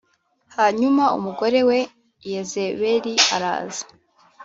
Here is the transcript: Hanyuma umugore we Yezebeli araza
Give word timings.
Hanyuma 0.57 1.03
umugore 1.17 1.59
we 1.69 1.79
Yezebeli 2.31 3.13
araza 3.35 3.85